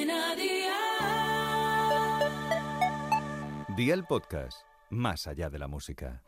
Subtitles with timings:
[0.00, 0.76] Cadena Dial.
[3.76, 6.22] Día el podcast, más allá de la música.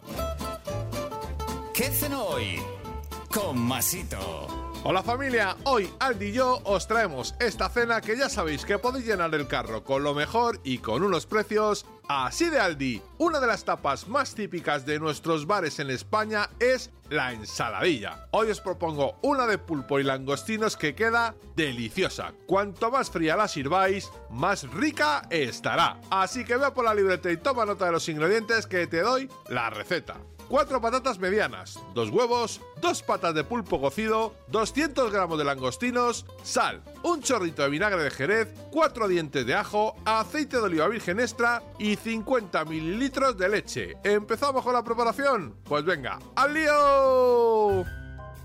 [1.72, 2.60] ¿Qué cenó hoy?
[3.32, 4.46] Con Masito.
[4.84, 9.06] Hola familia, hoy Aldi y yo os traemos esta cena que ya sabéis que podéis
[9.06, 13.02] llenar el carro con lo mejor y con unos precios así de Aldi.
[13.18, 18.26] Una de las tapas más típicas de nuestros bares en España es la ensaladilla.
[18.30, 22.32] Hoy os propongo una de pulpo y langostinos que queda deliciosa.
[22.46, 26.00] Cuanto más fría la sirváis, más rica estará.
[26.10, 29.28] Así que ve por la libreta y toma nota de los ingredientes que te doy
[29.48, 30.16] la receta.
[30.48, 36.82] 4 patatas medianas, 2 huevos, 2 patas de pulpo cocido, 200 gramos de langostinos, sal,
[37.02, 41.62] un chorrito de vinagre de jerez, 4 dientes de ajo, aceite de oliva virgen extra
[41.92, 43.96] y 50 mililitros de leche.
[44.02, 45.56] ¿Empezamos con la preparación?
[45.62, 47.84] Pues venga, ¡al lío!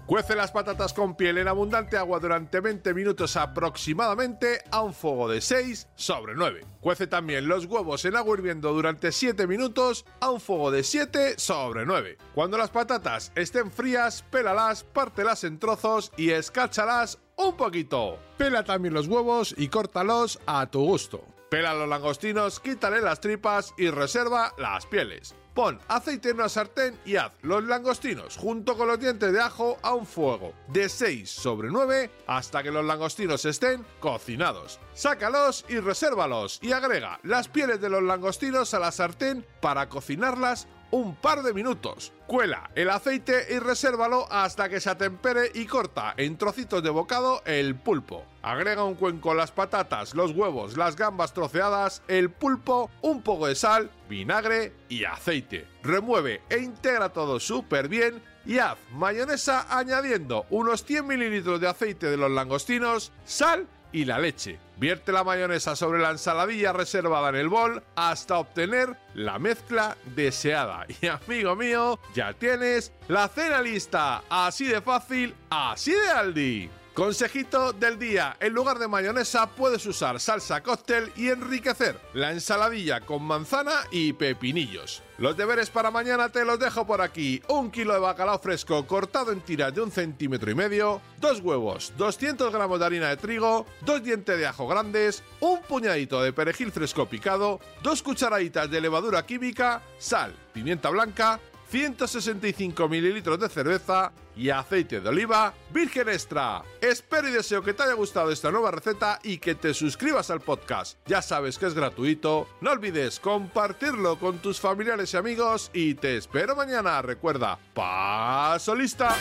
[0.06, 5.30] Cuece las patatas con piel en abundante agua durante 20 minutos aproximadamente a un fuego
[5.30, 6.66] de 6 sobre 9.
[6.82, 11.36] Cuece también los huevos en agua hirviendo durante 7 minutos a un fuego de 7
[11.38, 12.18] sobre 9.
[12.36, 18.20] Cuando las patatas estén frías, pélalas, pártelas en trozos y escáchalas un poquito.
[18.38, 21.37] Pela también los huevos y córtalos a tu gusto.
[21.50, 25.34] Pela los langostinos, quítale las tripas y reserva las pieles.
[25.54, 29.78] Pon aceite en una sartén y haz los langostinos junto con los dientes de ajo
[29.82, 34.80] a un fuego de 6 sobre 9 hasta que los langostinos estén cocinados.
[34.94, 40.68] Sácalos y resérvalos y agrega las pieles de los langostinos a la sartén para cocinarlas
[40.92, 42.14] un par de minutos.
[42.28, 47.42] Cuela el aceite y resérvalo hasta que se atempere y corta en trocitos de bocado
[47.46, 48.26] el pulpo.
[48.42, 53.56] Agrega un cuenco las patatas, los huevos, las gambas troceadas, el pulpo, un poco de
[53.56, 55.68] sal, vinagre y aceite.
[55.84, 62.10] Remueve e integra todo súper bien y haz mayonesa añadiendo unos 100 mililitros de aceite
[62.10, 64.60] de los langostinos, sal y la leche.
[64.78, 70.86] Vierte la mayonesa sobre la ensaladilla reservada en el bol hasta obtener la mezcla deseada.
[71.02, 74.24] Y amigo mío, ya tienes la cena lista.
[74.30, 76.70] Así de fácil, así de Aldi.
[76.98, 83.02] Consejito del día, en lugar de mayonesa puedes usar salsa cóctel y enriquecer la ensaladilla
[83.02, 85.04] con manzana y pepinillos.
[85.20, 87.40] Los deberes para mañana te los dejo por aquí.
[87.50, 91.94] Un kilo de bacalao fresco cortado en tiras de un centímetro y medio, dos huevos,
[91.98, 96.72] 200 gramos de harina de trigo, dos dientes de ajo grandes, un puñadito de perejil
[96.72, 104.50] fresco picado, dos cucharaditas de levadura química, sal, pimienta blanca, 165 mililitros de cerveza y
[104.50, 106.64] aceite de oliva virgen extra.
[106.80, 110.42] Espero y deseo que te haya gustado esta nueva receta y que te suscribas al
[110.42, 110.98] podcast.
[111.06, 112.48] Ya sabes que es gratuito.
[112.62, 117.02] No olvides compartirlo con tus familiares y amigos y te espero mañana.
[117.02, 119.16] Recuerda, paso lista.